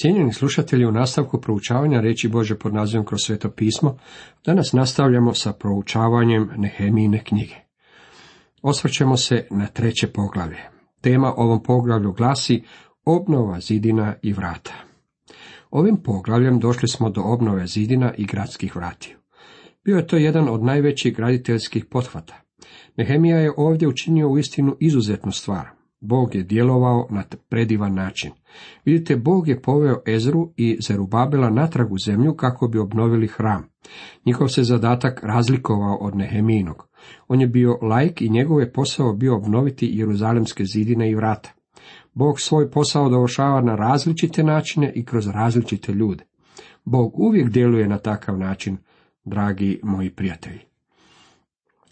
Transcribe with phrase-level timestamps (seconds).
[0.00, 3.98] Cijenjeni slušatelji, u nastavku proučavanja reći Bože pod nazivom kroz sveto pismo,
[4.46, 7.54] danas nastavljamo sa proučavanjem Nehemijine knjige.
[8.62, 10.62] Osvrćemo se na treće poglavlje.
[11.00, 12.62] Tema ovom poglavlju glasi
[13.04, 14.74] obnova zidina i vrata.
[15.70, 19.16] Ovim poglavljem došli smo do obnove zidina i gradskih vratiju.
[19.84, 22.40] Bio je to jedan od najvećih graditeljskih pothvata.
[22.96, 25.77] Nehemija je ovdje učinio uistinu izuzetnu stvar.
[26.00, 28.30] Bog je djelovao na predivan način.
[28.84, 33.68] Vidite, Bog je poveo Ezru i Zerubabela natrag u zemlju kako bi obnovili hram.
[34.26, 36.88] Njihov se zadatak razlikovao od Neheminog.
[37.28, 41.50] On je bio lajk i njegov je posao bio obnoviti jeruzalemske zidine i vrata.
[42.14, 46.24] Bog svoj posao dovršava na različite načine i kroz različite ljude.
[46.84, 48.76] Bog uvijek djeluje na takav način,
[49.24, 50.67] dragi moji prijatelji.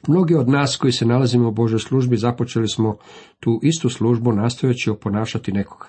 [0.08, 2.96] Mnogi od nas koji se nalazimo u Božoj službi započeli smo
[3.40, 5.86] tu istu službu nastojeći oponašati nekoga.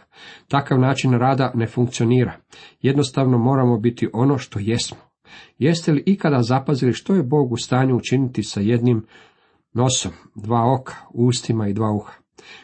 [0.48, 2.34] Takav način rada ne funkcionira.
[2.82, 4.98] Jednostavno moramo biti ono što jesmo.
[5.58, 9.06] Jeste li ikada zapazili što je Bog u stanju učiniti sa jednim
[9.74, 12.14] nosom, dva oka, ustima i dva uha?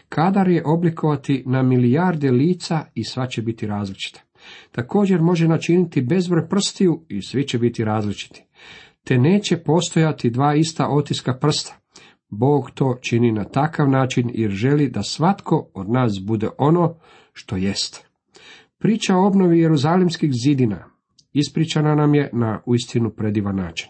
[0.09, 4.21] Kadar je oblikovati na milijarde lica i sva će biti različita.
[4.71, 8.43] Također može načiniti bezbroj prstiju i svi će biti različiti
[9.07, 11.79] te neće postojati dva ista otiska prsta.
[12.29, 16.95] Bog to čini na takav način jer želi da svatko od nas bude ono
[17.33, 18.07] što jest.
[18.79, 20.93] Priča o obnovi jeruzalimskih zidina
[21.33, 23.89] ispričana nam je na uistinu predivan način.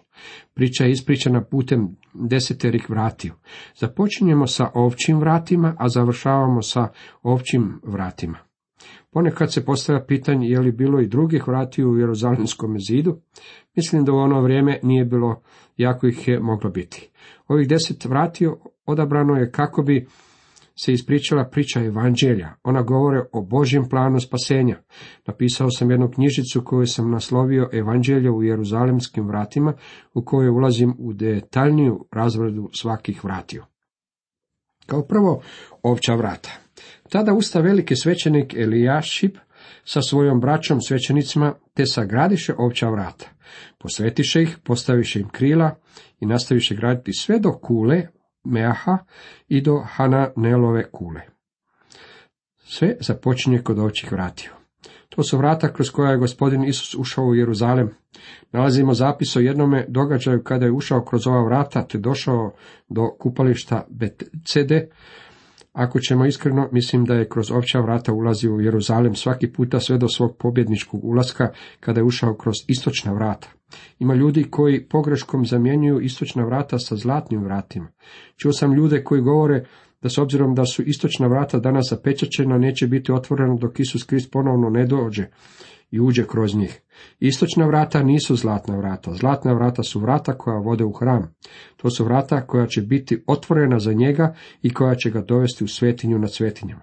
[0.53, 3.33] Priča je ispričana putem deseterih vratiju.
[3.75, 6.87] Započinjemo sa ovčim vratima, a završavamo sa
[7.23, 8.37] ovčim vratima.
[9.13, 13.17] Ponekad se postavlja pitanje je li bilo i drugih vratiju u Jeruzalemskom zidu.
[13.75, 15.41] Mislim da u ono vrijeme nije bilo,
[15.77, 17.09] jako ih je moglo biti.
[17.47, 20.07] Ovih deset vratiju odabrano je kako bi
[20.75, 22.53] se ispričala priča evanđelja.
[22.63, 24.81] Ona govore o Božjem planu spasenja.
[25.27, 29.73] Napisao sam jednu knjižicu koju sam naslovio Evanđelje u Jeruzalemskim vratima,
[30.13, 33.63] u kojoj ulazim u detaljniju razvrdu svakih vratiju.
[34.85, 35.41] Kao prvo,
[35.83, 36.49] ovča vrata.
[37.13, 39.37] Tada usta veliki svećenik Elijašip
[39.85, 43.29] sa svojom braćom svećenicima te sagradiše ovča vrata.
[43.77, 45.75] Posvetiše ih, postaviše im krila
[46.19, 48.07] i nastaviše graditi sve do kule
[48.43, 48.97] Meaha
[49.47, 51.21] i do Hananelove kule.
[52.63, 54.51] Sve započinje kod ovčih vratiju.
[55.09, 57.89] To su vrata kroz koja je gospodin Isus ušao u Jeruzalem.
[58.51, 62.53] Nalazimo zapis o jednome događaju kada je ušao kroz ova vrata te došao
[62.89, 64.89] do kupališta Betcede,
[65.73, 69.97] ako ćemo iskreno, mislim da je kroz opća vrata ulazio u Jeruzalem svaki puta sve
[69.97, 73.49] do svog pobjedničkog ulaska kada je ušao kroz istočna vrata.
[73.99, 77.87] Ima ljudi koji pogreškom zamjenjuju istočna vrata sa zlatnim vratima.
[78.37, 79.65] Čuo sam ljude koji govore
[80.01, 84.31] da s obzirom da su istočna vrata danas zapečačena, neće biti otvorena dok Isus Krist
[84.31, 85.27] ponovno ne dođe
[85.93, 86.81] i uđe kroz njih.
[87.19, 89.13] Istočna vrata nisu zlatna vrata.
[89.13, 91.35] Zlatna vrata su vrata koja vode u hram.
[91.77, 95.67] To su vrata koja će biti otvorena za njega i koja će ga dovesti u
[95.67, 96.81] svetinju na svetinjama.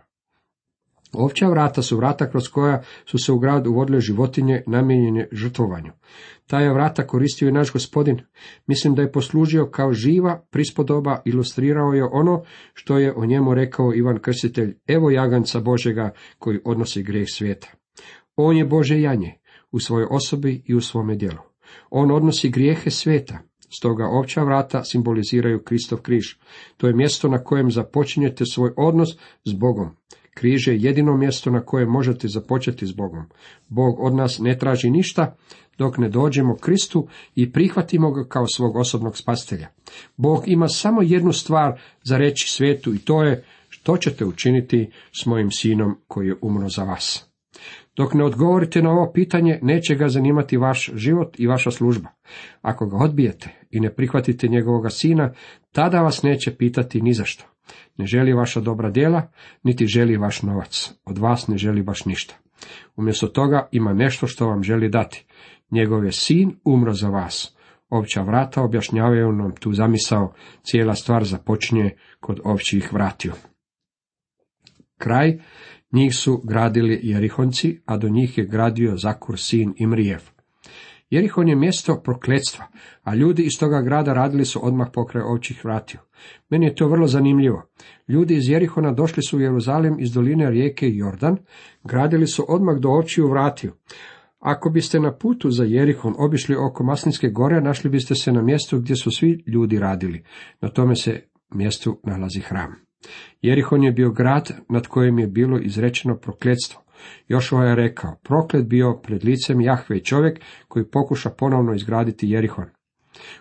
[1.12, 5.93] Ovća vrata su vrata kroz koja su se u grad uvodile životinje namijenjene žrtvovanju.
[6.47, 8.20] Ta je vrata koristio i naš gospodin.
[8.66, 12.43] Mislim da je poslužio kao živa prispodoba, ilustrirao je ono
[12.75, 17.79] što je o njemu rekao Ivan Krstitelj, evo jaganca Božega koji odnosi grijeh svijeta.
[18.36, 19.38] On je Bože janje
[19.72, 21.38] u svojoj osobi i u svome djelu.
[21.91, 23.38] On odnosi grijehe sveta,
[23.70, 26.26] stoga opća vrata simboliziraju Kristov križ.
[26.76, 29.08] To je mjesto na kojem započinjete svoj odnos
[29.44, 29.90] s Bogom.
[30.34, 33.24] Križ je jedino mjesto na kojem možete započeti s Bogom.
[33.69, 35.36] Bog od nas ne traži ništa
[35.78, 39.69] dok ne dođemo Kristu i prihvatimo ga kao svog osobnog spastelja.
[40.16, 44.90] Bog ima samo jednu stvar za reći svijetu i to je što ćete učiniti
[45.22, 47.29] s mojim sinom koji je umro za vas.
[47.96, 52.08] Dok ne odgovorite na ovo pitanje, neće ga zanimati vaš život i vaša služba.
[52.62, 55.32] Ako ga odbijete i ne prihvatite njegovoga sina,
[55.72, 57.44] tada vas neće pitati ni zašto.
[57.96, 59.30] Ne želi vaša dobra djela,
[59.62, 60.92] niti želi vaš novac.
[61.04, 62.34] Od vas ne želi baš ništa.
[62.96, 65.25] Umjesto toga ima nešto što vam želi dati.
[65.70, 67.56] Njegov je sin umro za vas.
[67.90, 70.32] Opća vrata objašnjavaju nam tu zamisao,
[70.62, 71.90] cijela stvar započinje
[72.20, 73.32] kod općih vratiju.
[74.98, 75.38] Kraj
[75.92, 80.20] njih su gradili Jerihonci, a do njih je gradio Zakur sin Imrijev.
[81.10, 82.66] Jerihon je mjesto prokletstva,
[83.02, 86.00] a ljudi iz toga grada radili su odmah pokraj ovčih vratiju.
[86.50, 87.62] Meni je to vrlo zanimljivo.
[88.08, 91.37] Ljudi iz Jerihona došli su u Jeruzalem iz doline rijeke Jordan,
[91.84, 93.72] gradili su odmah do ovčiju vratiju.
[94.38, 98.78] Ako biste na putu za Jerihon obišli oko Maslinske gore, našli biste se na mjestu
[98.78, 100.25] gdje su svi ljudi radili.
[100.60, 101.22] Na tome se
[101.54, 102.89] mjestu nalazi hram.
[103.43, 106.81] Jerihon je bio grad nad kojim je bilo izrečeno prokletstvo.
[107.29, 112.67] Jošova je rekao, proklet bio pred licem Jahve i čovjek koji pokuša ponovno izgraditi Jerihon.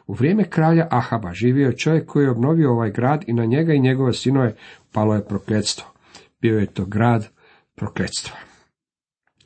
[0.08, 3.74] U vrijeme kralja Ahaba živio je čovjek koji je obnovio ovaj grad i na njega
[3.74, 4.56] i njegove sinove
[4.92, 5.88] palo je prokletstvo.
[6.42, 7.28] Bio je to grad
[7.76, 8.38] prokletstva.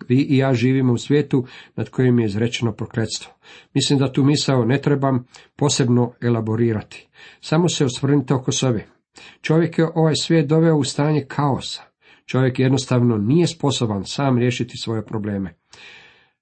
[0.07, 1.45] Vi i ja živimo u svijetu
[1.75, 3.33] nad kojim je izrečeno prokletstvo.
[3.73, 5.25] Mislim da tu misao ne trebam
[5.55, 7.07] posebno elaborirati.
[7.41, 8.92] Samo se osvrnite oko sebe.
[9.41, 11.81] Čovjek je ovaj svijet doveo u stanje kaosa.
[12.25, 15.55] Čovjek jednostavno nije sposoban sam riješiti svoje probleme.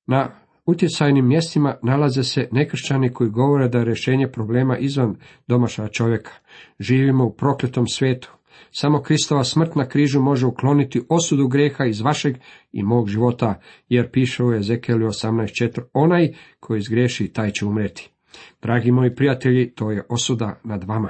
[0.08, 0.32] Na
[0.66, 5.16] utjecajnim mjestima nalaze se nekršćani koji govore da je rješenje problema izvan
[5.48, 6.32] domašaja čovjeka.
[6.80, 8.32] Živimo u prokletom svijetu.
[8.72, 12.36] Samo Kristova smrt na križu može ukloniti osudu greha iz vašeg
[12.72, 13.60] i mog života,
[13.90, 15.82] jer piše u Ezekijelu 18.4.
[15.94, 18.12] Onaj koji izgreši, taj će umreti.
[18.62, 21.10] Dragi moji prijatelji, to je osuda nad vama.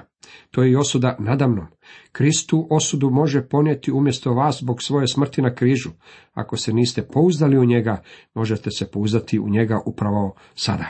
[0.52, 1.68] To je i osuda nadamnom.
[2.12, 5.90] Kristu osudu može ponijeti umjesto vas zbog svoje smrti na križu.
[6.34, 8.04] Ako se niste pouzdali u njega,
[8.34, 10.86] možete se pouzdati u njega upravo sada.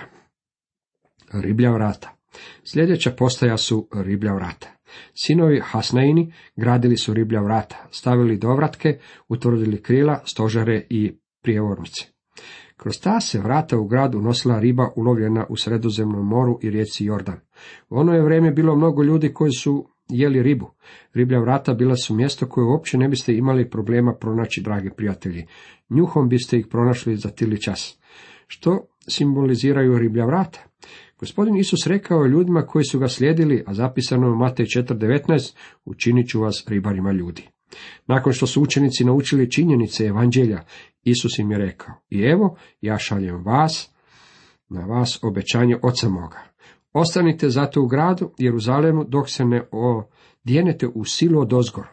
[1.33, 2.17] Riblja vrata.
[2.63, 4.67] Sljedeća postaja su riblja vrata.
[5.13, 8.99] Sinovi Hasnaini gradili su riblja vrata, stavili dovratke,
[9.29, 12.05] utvrdili krila, stožare i prijevornice.
[12.81, 17.39] Kroz ta se vrata u gradu nosila riba ulovljena u sredozemnom moru i rijeci Jordan.
[17.89, 20.71] U ono je vrijeme bilo mnogo ljudi koji su jeli ribu.
[21.13, 25.45] Riblja vrata bila su mjesto koje uopće ne biste imali problema pronaći, dragi prijatelji.
[25.89, 27.99] Njuhom biste ih pronašli za tili čas.
[28.47, 30.59] Što simboliziraju riblja vrata?
[31.19, 35.55] Gospodin Isus rekao ljudima koji su ga slijedili, a zapisano je u Matej 4.19,
[35.85, 37.47] učinit ću vas ribarima ljudi.
[38.07, 40.63] Nakon što su učenici naučili činjenice evanđelja,
[41.03, 43.91] Isus im je rekao, i evo, ja šaljem vas,
[44.69, 46.41] na vas obećanje oca moga.
[46.93, 51.87] Ostanite zato u gradu Jeruzalemu dok se ne odjenete u silu od ozgor.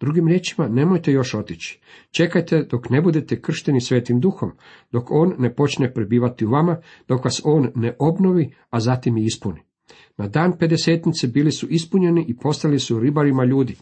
[0.00, 1.80] Drugim riječima, nemojte još otići.
[2.10, 4.52] Čekajte dok ne budete kršteni svetim duhom,
[4.92, 6.76] dok on ne počne prebivati u vama,
[7.08, 9.60] dok vas on ne obnovi, a zatim i ispuni.
[10.16, 13.76] Na dan pedesetnice bili su ispunjeni i postali su ribarima ljudi.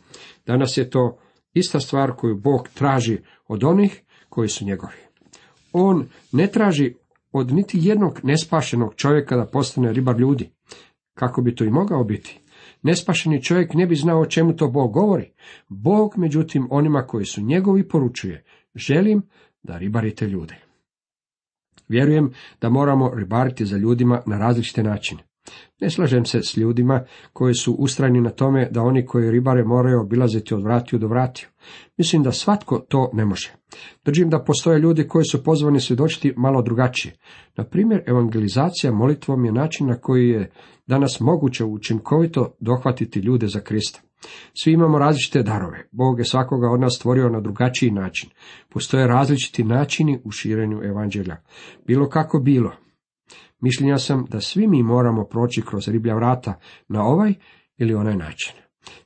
[0.47, 1.19] Danas je to
[1.55, 3.19] ista stvar koju Bog traži
[3.49, 4.97] od onih koji su njegovi.
[5.73, 6.95] On ne traži
[7.33, 10.51] od niti jednog nespašenog čovjeka da postane ribar ljudi.
[11.15, 12.41] Kako bi to i mogao biti?
[12.83, 15.33] Nespašeni čovjek ne bi znao o čemu to Bog govori.
[15.69, 19.23] Bog, međutim, onima koji su njegovi poručuje, želim
[19.63, 20.55] da ribarite ljude.
[21.89, 25.23] Vjerujem da moramo ribariti za ljudima na različite načine.
[25.81, 30.01] Ne slažem se s ljudima koji su ustrajni na tome da oni koji ribare moraju
[30.01, 31.49] obilaziti od vratiju do vratiju.
[31.99, 33.53] Mislim da svatko to ne može.
[34.05, 37.15] Držim da postoje ljudi koji su pozvani svjedočiti malo drugačije.
[37.57, 40.51] Na primjer, evangelizacija molitvom je način na koji je
[40.87, 44.01] danas moguće učinkovito dohvatiti ljude za Krista.
[44.63, 45.89] Svi imamo različite darove.
[45.93, 48.31] Bog je svakoga od nas stvorio na drugačiji način.
[48.69, 51.37] Postoje različiti načini u širenju evanđelja.
[51.87, 52.73] Bilo kako bilo,
[53.61, 57.35] Mišljenja sam da svi mi moramo proći kroz riblja vrata na ovaj
[57.79, 58.53] ili onaj način.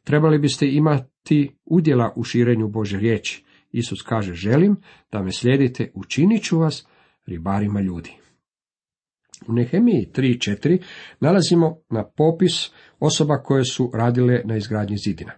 [0.05, 3.45] Trebali biste imati udjela u širenju Bože riječi.
[3.73, 4.77] Isus kaže, želim
[5.13, 6.87] da me slijedite, učinit ću vas
[7.27, 8.28] ribarima ljudi.
[9.49, 10.83] U Nehemiji 3.4
[11.21, 15.33] nalazimo na popis osoba koje su radile na izgradnji zidina.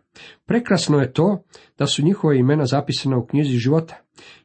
[0.46, 1.42] Prekrasno je to
[1.78, 3.96] da su njihova imena zapisana u knjizi života.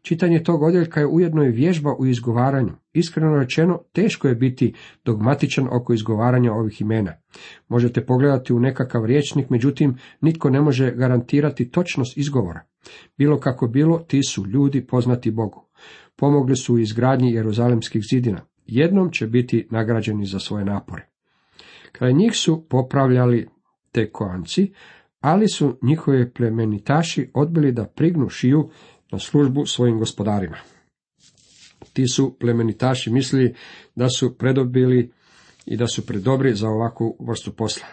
[0.01, 2.73] Čitanje tog odjeljka je ujedno i vježba u izgovaranju.
[2.93, 4.73] Iskreno rečeno, teško je biti
[5.05, 7.13] dogmatičan oko izgovaranja ovih imena.
[7.67, 12.61] Možete pogledati u nekakav riječnik, međutim, nitko ne može garantirati točnost izgovora.
[13.17, 15.65] Bilo kako bilo, ti su ljudi poznati Bogu.
[16.15, 18.41] Pomogli su u izgradnji jeruzalemskih zidina.
[18.65, 21.07] Jednom će biti nagrađeni za svoje napore.
[21.91, 23.47] Kraj njih su popravljali
[23.91, 24.73] te koanci,
[25.19, 28.69] ali su njihovi plemenitaši odbili da prignu šiju
[29.11, 30.57] na službu svojim gospodarima.
[31.93, 33.53] Ti su plemenitaši mislili
[33.95, 35.11] da su predobili
[35.65, 37.87] i da su predobri za ovakvu vrstu posla.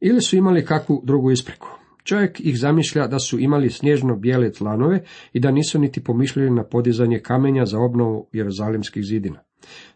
[0.00, 1.68] Ili su imali kakvu drugu ispreku.
[2.04, 6.64] Čovjek ih zamišlja da su imali snježno bijele tlanove i da nisu niti pomišljali na
[6.64, 9.47] podizanje kamenja za obnovu jeruzalemskih zidina.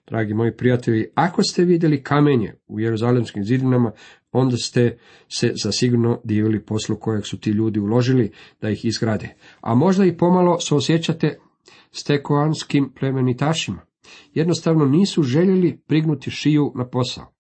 [0.06, 3.92] Dragi moji prijatelji, ako ste vidjeli kamenje u jeruzalemskim zidinama,
[4.32, 4.98] onda ste
[5.28, 9.34] se zasigurno divili poslu kojeg su ti ljudi uložili da ih izgrade.
[9.60, 11.38] A možda i pomalo se osjećate
[11.92, 13.80] s tekoanskim plemenitašima.
[14.34, 17.32] Jednostavno nisu željeli prignuti šiju na posao.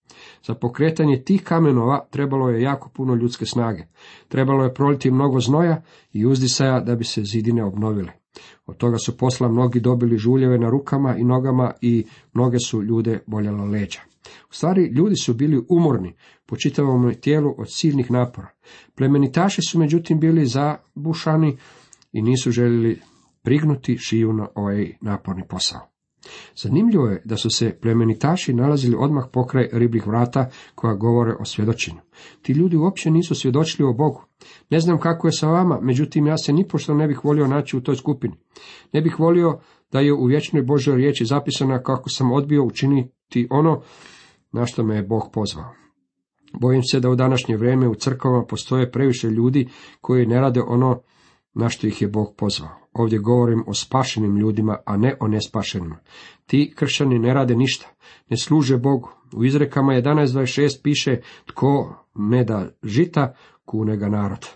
[0.46, 3.82] Za pokretanje tih kamenova trebalo je jako puno ljudske snage.
[4.28, 8.21] Trebalo je proliti mnogo znoja i uzdisaja da bi se zidine obnovile.
[8.66, 13.20] Od toga su posla mnogi dobili žuljeve na rukama i nogama i mnoge su ljude
[13.26, 14.00] boljelo leđa.
[14.50, 16.14] U stvari, ljudi su bili umorni
[16.46, 18.48] po čitavom tijelu od silnih napora.
[18.94, 21.56] Plemenitaši su međutim bili zabušani
[22.12, 23.00] i nisu željeli
[23.42, 25.91] prignuti šiju na ovaj naporni posao.
[26.56, 32.00] Zanimljivo je da su se plemenitaši nalazili odmah pokraj ribljih vrata koja govore o svjedočenju.
[32.42, 34.24] Ti ljudi uopće nisu svjedočili o Bogu.
[34.70, 37.80] Ne znam kako je sa vama, međutim ja se nipošto ne bih volio naći u
[37.80, 38.34] toj skupini.
[38.92, 39.60] Ne bih volio
[39.92, 43.82] da je u vječnoj Božoj riječi zapisana kako sam odbio učiniti ono
[44.52, 45.74] na što me je Bog pozvao.
[46.60, 49.68] Bojim se da u današnje vrijeme u crkvama postoje previše ljudi
[50.00, 51.00] koji ne rade ono
[51.54, 52.81] na što ih je Bog pozvao.
[52.92, 55.98] Ovdje govorim o spašenim ljudima, a ne o nespašenima.
[56.46, 57.86] Ti kršćani ne rade ništa,
[58.28, 59.10] ne služe Bogu.
[59.36, 63.34] U izrekama 11.26 piše, tko ne da žita,
[63.64, 64.46] kune ga narod.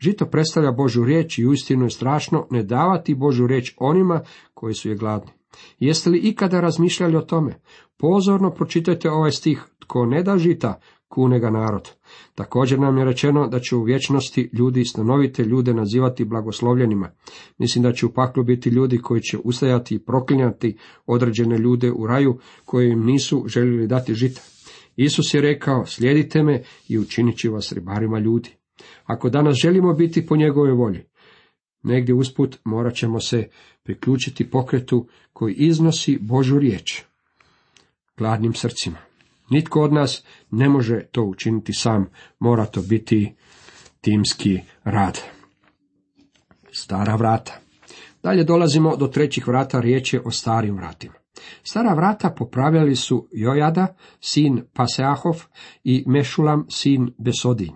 [0.00, 4.20] Žito predstavlja Božu riječ i uistinu je strašno ne davati Božu riječ onima
[4.54, 5.30] koji su je gladni.
[5.78, 7.60] Jeste li ikada razmišljali o tome?
[7.96, 11.90] Pozorno pročitajte ovaj stih, tko ne da žita, kune ga narod.
[12.34, 17.10] Također nam je rečeno da će u vječnosti ljudi stanovite ljude nazivati blagoslovljenima.
[17.58, 20.76] Mislim da će u paklu biti ljudi koji će ustajati i proklinjati
[21.06, 24.40] određene ljude u raju koji im nisu željeli dati žita.
[24.96, 28.50] Isus je rekao, slijedite me i učinit ću vas ribarima ljudi.
[29.04, 31.04] Ako danas želimo biti po njegovoj volji,
[31.82, 33.48] negdje usput morat ćemo se
[33.82, 37.02] priključiti pokretu koji iznosi Božu riječ
[38.16, 39.09] gladnim srcima.
[39.50, 42.06] Nitko od nas ne može to učiniti sam,
[42.38, 43.34] mora to biti
[44.00, 45.20] timski rad.
[46.72, 47.60] Stara vrata.
[48.22, 51.14] Dalje dolazimo do trećih vrata, riječ je o starim vratima.
[51.62, 55.44] Stara vrata popravljali su Jojada, sin Paseahov
[55.84, 57.72] i Mešulam, sin Besodin.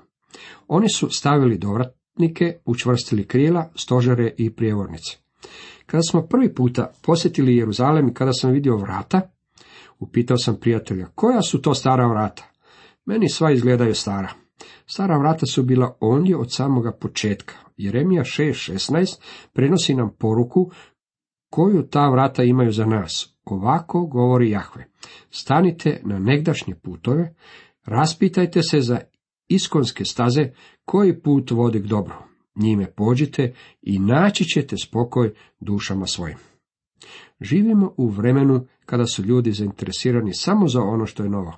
[0.69, 5.17] Oni su stavili dovratnike, učvrstili krila, stožere i prijevornice.
[5.87, 9.34] Kada smo prvi puta posjetili Jeruzalem i kada sam vidio vrata,
[10.05, 12.51] upitao sam prijatelja, koja su to stara vrata?
[13.05, 14.29] Meni sva izgledaju stara.
[14.87, 17.55] Stara vrata su bila ondje od samoga početka.
[17.77, 19.21] Jeremija 6.16
[19.53, 20.71] prenosi nam poruku
[21.51, 23.37] koju ta vrata imaju za nas.
[23.45, 24.85] Ovako govori Jahve.
[25.31, 27.35] Stanite na negdašnje putove,
[27.85, 29.01] raspitajte se za
[29.49, 30.51] iskonske staze
[30.85, 32.15] koji put vodi k dobru.
[32.57, 36.54] Njime pođite i naći ćete spokoj dušama svojim.
[37.41, 41.53] Živimo u vremenu kada su ljudi zainteresirani samo za ono što je novo.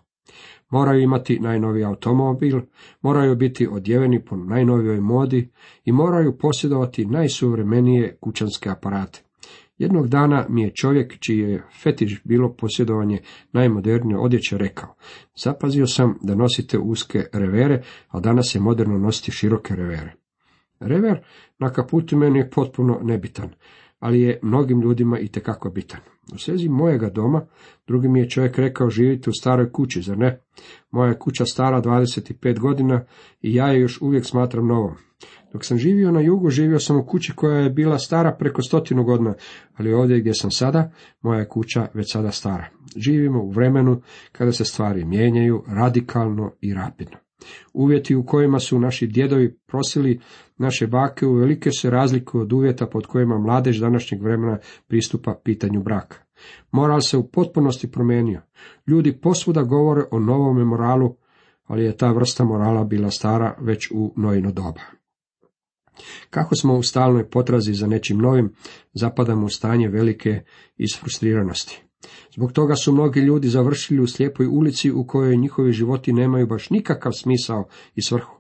[0.71, 2.61] Moraju imati najnoviji automobil,
[3.03, 5.51] moraju biti odjeveni po najnovijoj modi
[5.85, 9.23] i moraju posjedovati najsuvremenije kućanske aparate.
[9.79, 13.19] Jednog dana mi je čovjek, čiji je fetiš bilo posjedovanje
[13.53, 14.95] najmodernije odjeće, rekao,
[15.45, 20.15] zapazio sam da nosite uske revere, a danas je moderno nositi široke revere.
[20.81, 21.25] Rever
[21.59, 23.51] na kaputu meni je potpuno nebitan,
[23.99, 26.01] ali je mnogim ljudima i tekako bitan.
[26.35, 27.47] U svezi mojega doma,
[27.87, 30.41] drugi mi je čovjek rekao živite u staroj kući, zar ne?
[30.91, 33.05] Moja je kuća stara 25 godina
[33.43, 34.95] i ja je još uvijek smatram novom.
[35.53, 39.05] Dok sam živio na jugu, živio sam u kući koja je bila stara preko stotinu
[39.05, 39.35] godina,
[39.77, 42.67] ali ovdje gdje sam sada, moja je kuća već sada stara.
[42.97, 47.26] Živimo u vremenu kada se stvari mijenjaju radikalno i rapidno.
[47.73, 50.21] Uvjeti u kojima su naši djedovi prosili
[50.59, 56.17] naše bake uvelike se razlikuju od uvjeta pod kojima mladež današnjeg vremena pristupa pitanju braka.
[56.71, 58.41] Moral se u potpunosti promijenio.
[58.87, 61.17] Ljudi posvuda govore o novom moralu,
[61.67, 64.81] ali je ta vrsta morala bila stara već u nojino doba.
[66.31, 68.55] Kako smo u stalnoj potrazi za nečim novim,
[68.93, 70.43] zapadamo u stanje velike
[70.77, 71.86] isfrustriranosti.
[72.35, 76.71] Zbog toga su mnogi ljudi završili u slijepoj ulici u kojoj njihovi životi nemaju baš
[76.71, 78.37] nikakav smisao i svrhu.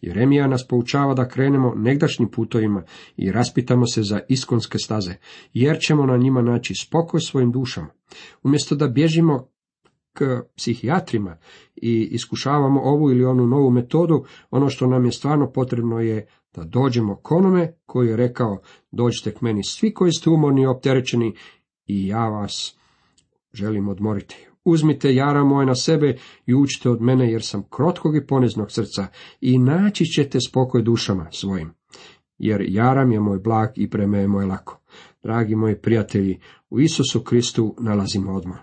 [0.00, 2.82] Jeremija nas poučava da krenemo negdašnjim putovima
[3.16, 5.14] i raspitamo se za iskonske staze,
[5.52, 7.88] jer ćemo na njima naći spokoj svojim dušama.
[8.42, 9.48] Umjesto da bježimo
[10.12, 11.36] k psihijatrima
[11.76, 16.64] i iskušavamo ovu ili onu novu metodu, ono što nam je stvarno potrebno je da
[16.64, 18.60] dođemo k onome koji je rekao,
[18.90, 21.34] dođite k meni svi koji ste umorni i opterećeni
[21.86, 22.78] i ja vas
[23.54, 24.46] želim odmoriti.
[24.64, 29.06] Uzmite jara moje na sebe i učite od mene, jer sam krotkog i poniznog srca,
[29.40, 31.70] i naći ćete spokoj dušama svojim.
[32.38, 34.80] Jer jaram je moj blag i preme je moj lako.
[35.22, 38.58] Dragi moji prijatelji, u Isusu Kristu nalazimo odmor.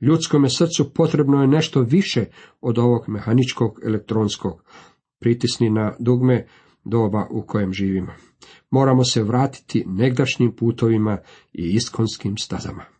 [0.00, 2.24] Ljudskome srcu potrebno je nešto više
[2.60, 4.62] od ovog mehaničkog elektronskog.
[5.20, 6.46] Pritisni na dugme
[6.84, 8.12] doba u kojem živimo.
[8.70, 11.18] Moramo se vratiti negdašnjim putovima
[11.52, 12.97] i iskonskim stazama.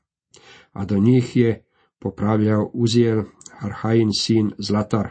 [0.72, 1.64] A do njih je
[1.98, 3.22] popravljao Uzijel,
[3.60, 5.08] Arhain sin Zlatar.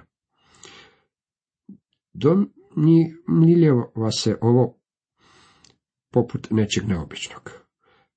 [2.14, 4.78] Domiljeva se ovo
[6.12, 7.52] poput nečeg neobičnog.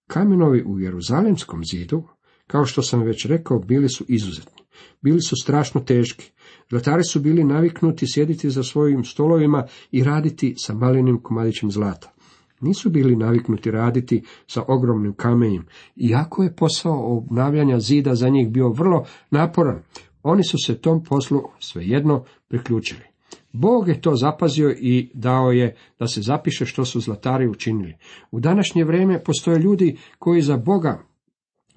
[0.07, 2.03] Kamenovi u Jeruzalemskom zidu,
[2.47, 4.63] kao što sam već rekao, bili su izuzetni.
[5.01, 6.33] Bili su strašno teški.
[6.71, 12.13] Zlatari su bili naviknuti sjediti za svojim stolovima i raditi sa malenim komadićem zlata.
[12.61, 18.69] Nisu bili naviknuti raditi sa ogromnim kamenjem, iako je posao obnavljanja zida za njih bio
[18.69, 19.83] vrlo naporan,
[20.23, 23.11] oni su se tom poslu svejedno priključili.
[23.52, 27.95] Bog je to zapazio i dao je da se zapiše što su zlatari učinili.
[28.31, 31.02] U današnje vrijeme postoje ljudi koji za Boga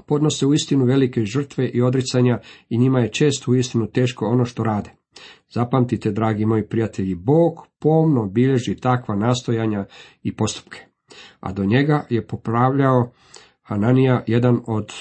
[0.06, 4.46] podnose u istinu velike žrtve i odricanja i njima je često u istinu teško ono
[4.46, 5.03] što rade.
[5.50, 9.86] Zapamtite, dragi moji prijatelji, Bog pomno bilježi takva nastojanja
[10.24, 10.80] i postupke.
[11.40, 13.12] A do njega je popravljao
[13.62, 14.94] Hananija, jedan od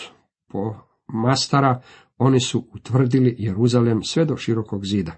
[1.06, 1.80] mastara,
[2.18, 5.12] oni su utvrdili Jeruzalem sve do širokog zida.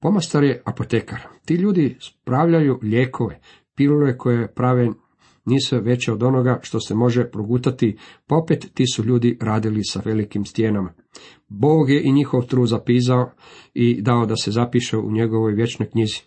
[0.00, 1.20] Pomastar je apotekar.
[1.44, 3.40] Ti ljudi spravljaju lijekove,
[3.74, 4.88] pilule koje prave
[5.44, 7.96] nisu veće od onoga što se može progutati,
[8.26, 10.92] popet ti su ljudi radili sa velikim stijenama.
[11.48, 13.30] Bog je i njihov tru zapisao
[13.74, 16.20] i dao da se zapiše u njegovoj vječnoj knjizi.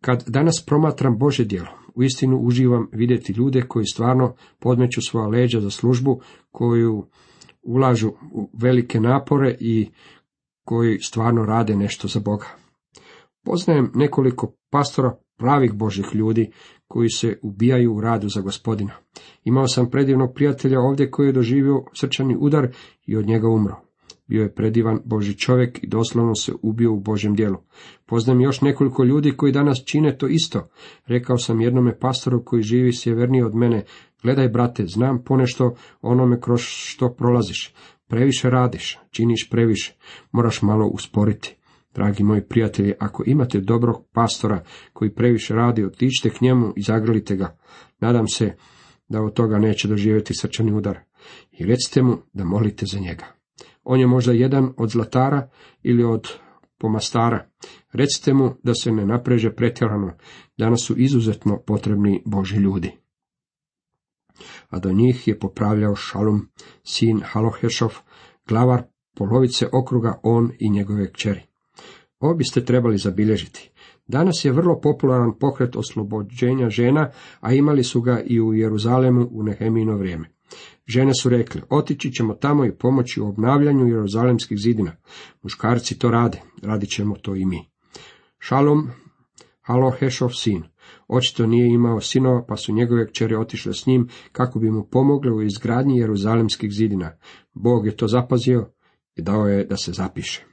[0.00, 5.70] Kad danas promatram Bože djelo, uistinu uživam vidjeti ljude koji stvarno podmeću svoja leđa za
[5.70, 7.06] službu, koju
[7.62, 9.90] ulažu u velike napore i
[10.64, 12.46] koji stvarno rade nešto za Boga.
[13.44, 16.50] Poznajem nekoliko pastora pravih Božih ljudi
[16.88, 18.92] koji se ubijaju u radu za gospodina.
[19.44, 22.68] Imao sam predivnog prijatelja ovdje koji je doživio srčani udar
[23.06, 23.76] i od njega umro.
[24.26, 27.56] Bio je predivan Boži čovjek i doslovno se ubio u Božem dijelu.
[28.06, 30.68] Poznam još nekoliko ljudi koji danas čine to isto.
[31.06, 33.84] Rekao sam jednome pastoru koji živi sjevernije od mene,
[34.22, 37.74] gledaj brate, znam ponešto onome kroz što prolaziš.
[38.08, 39.94] Previše radiš, činiš previše,
[40.32, 41.59] moraš malo usporiti.
[41.94, 47.36] Dragi moji prijatelji, ako imate dobrog pastora koji previše radi, otičite k njemu i zagrlite
[47.36, 47.56] ga.
[48.00, 48.56] Nadam se
[49.08, 50.98] da od toga neće doživjeti srčani udar.
[51.52, 53.26] I recite mu da molite za njega.
[53.84, 55.48] On je možda jedan od zlatara
[55.82, 56.28] ili od
[56.78, 57.46] pomastara.
[57.92, 60.12] Recite mu da se ne napreže pretjerano.
[60.58, 62.92] Danas su izuzetno potrebni Boži ljudi.
[64.68, 66.48] A do njih je popravljao Šalum,
[66.84, 67.94] sin Halohešov,
[68.48, 68.82] glavar
[69.16, 71.49] polovice okruga, on i njegove kćeri.
[72.20, 73.70] Ovo biste trebali zabilježiti.
[74.06, 79.42] Danas je vrlo popularan pokret oslobođenja žena, a imali su ga i u Jeruzalemu u
[79.42, 80.30] Nehemino vrijeme.
[80.86, 84.92] Žene su rekle, otići ćemo tamo i pomoći u obnavljanju jeruzalemskih zidina.
[85.42, 87.70] Muškarci to rade, radit ćemo to i mi.
[88.38, 88.90] Šalom,
[89.60, 90.62] Halohešov sin,
[91.08, 95.32] očito nije imao sinova, pa su njegove kćeri otišle s njim kako bi mu pomogle
[95.32, 97.12] u izgradnji jeruzalemskih zidina.
[97.52, 98.70] Bog je to zapazio
[99.16, 100.49] i dao je da se zapiše.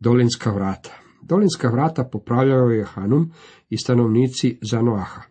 [0.00, 0.90] Dolinska vrata.
[1.22, 3.32] Dolinska vrata popravljao je Hanum
[3.68, 5.22] i stanovnici Zanoaha.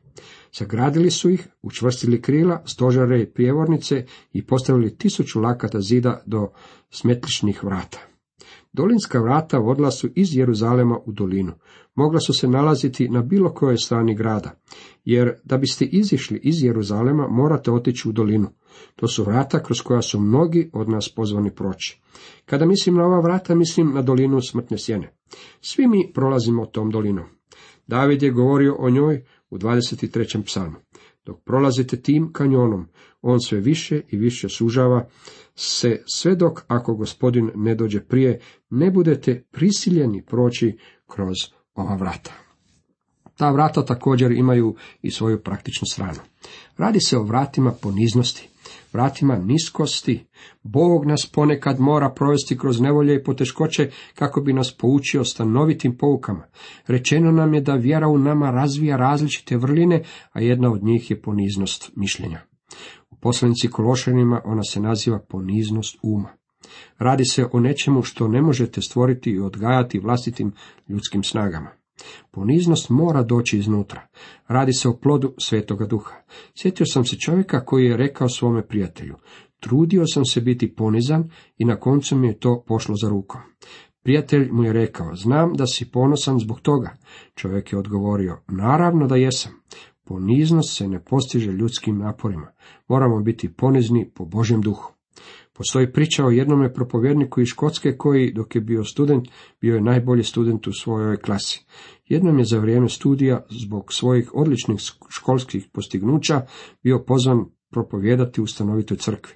[0.52, 6.48] Sagradili su ih, učvrstili krila, stožare i prijevornice i postavili tisuću lakata zida do
[6.90, 8.00] smetlišnih vrata.
[8.74, 11.52] Dolinska vrata vodila su iz Jeruzalema u dolinu.
[11.96, 14.52] Mogla su se nalaziti na bilo kojoj strani grada,
[15.06, 18.48] jer da biste izišli iz Jeruzalema morate otići u dolinu.
[18.96, 22.02] To su vrata kroz koja su mnogi od nas pozvani proći.
[22.46, 25.14] Kada mislim na ova vrata, mislim na dolinu smrtne sjene.
[25.62, 27.26] Svi mi prolazimo tom dolinom.
[27.88, 30.44] David je govorio o njoj u 23.
[30.46, 30.76] psalmu.
[31.26, 32.88] Dok prolazite tim kanjonom,
[33.22, 35.08] on sve više i više sužava
[35.56, 40.78] se sve dok, ako gospodin ne dođe prije, ne budete prisiljeni proći
[41.08, 41.36] kroz
[41.76, 42.34] ova vrata.
[43.38, 46.20] Ta vrata također imaju i svoju praktičnu stranu.
[46.78, 48.50] Radi se o vratima poniznosti,
[48.94, 50.26] vratima niskosti.
[50.64, 56.48] Bog nas ponekad mora provesti kroz nevolje i poteškoće kako bi nas poučio stanovitim poukama.
[56.88, 61.22] Rečeno nam je da vjera u nama razvija različite vrline, a jedna od njih je
[61.22, 62.42] poniznost mišljenja.
[63.10, 66.30] U poslanici Kološanima ona se naziva poniznost uma.
[66.98, 70.52] Radi se o nečemu što ne možete stvoriti i odgajati vlastitim
[70.88, 71.79] ljudskim snagama.
[72.32, 74.08] Poniznost mora doći iznutra.
[74.48, 76.16] Radi se o plodu svetoga duha.
[76.56, 79.16] Sjetio sam se čovjeka koji je rekao svome prijatelju,
[79.60, 83.42] trudio sam se biti ponizan i na koncu mi je to pošlo za rukom.
[84.04, 86.98] Prijatelj mu je rekao, znam da si ponosan zbog toga.
[87.36, 89.52] Čovjek je odgovorio, naravno da jesam.
[90.04, 92.52] Poniznost se ne postiže ljudskim naporima.
[92.88, 94.94] Moramo biti ponizni po Božjem duhu.
[95.60, 99.28] Postoji priča o jednome propovjedniku iz Škotske koji, dok je bio student,
[99.62, 101.66] bio je najbolji student u svojoj klasi.
[102.08, 106.42] Jednom je za vrijeme studija, zbog svojih odličnih školskih postignuća,
[106.84, 109.34] bio pozvan propovijedati u stanovitoj crkvi.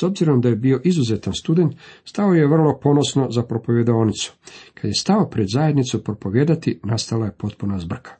[0.00, 4.32] S obzirom da je bio izuzetan student, stao je vrlo ponosno za propovjedaonicu.
[4.74, 8.10] Kad je stao pred zajednicu propovijedati, nastala je potpuna zbrka.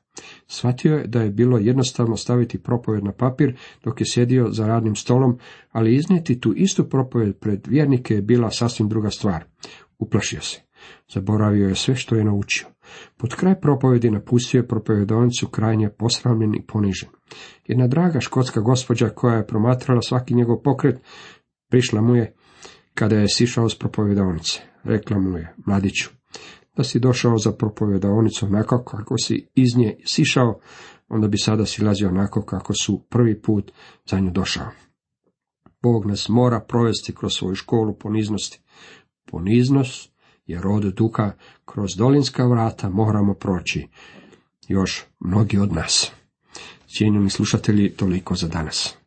[0.47, 4.97] Shvatio je da je bilo jednostavno staviti propovjed na papir dok je sjedio za radnim
[4.97, 5.39] stolom,
[5.73, 9.45] ali iznijeti tu istu propovjed pred vjernike je bila sasvim druga stvar.
[9.99, 10.61] Uplašio se.
[11.09, 12.67] Zaboravio je sve što je naučio.
[13.17, 17.09] Pod kraj propovedi napustio je propovedonicu krajnje posramljen i ponižen.
[17.67, 21.01] Jedna draga škotska gospođa koja je promatrala svaki njegov pokret,
[21.71, 22.35] prišla mu je
[22.95, 24.61] kada je sišao s propovedonice.
[24.85, 26.11] Rekla mu je, mladiću,
[26.79, 30.61] da si došao za propovedonicu onako kako si iz nje sišao,
[31.09, 33.73] onda bi sada silazio onako kako su prvi put
[34.11, 34.71] za nju došao.
[35.83, 38.61] Bog nas mora provesti kroz svoju školu poniznosti.
[39.31, 40.13] Poniznost
[40.47, 41.33] je rod duha,
[41.65, 43.89] kroz dolinska vrata moramo proći.
[44.69, 46.13] Još mnogi od nas.
[46.87, 48.98] Cijenjeni slušatelji, toliko za danas.